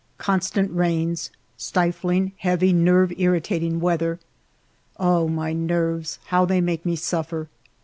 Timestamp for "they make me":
6.43-6.95